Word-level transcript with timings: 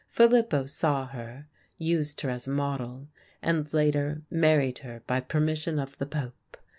Filippo 0.07 0.65
saw 0.65 1.05
her, 1.05 1.45
used 1.77 2.21
her 2.21 2.31
as 2.31 2.47
a 2.47 2.51
model, 2.51 3.07
and 3.43 3.71
later 3.71 4.23
married 4.31 4.79
her 4.79 5.03
by 5.05 5.19
permission 5.19 5.77
of 5.77 5.95
the 5.99 6.07
Pope. 6.07 6.57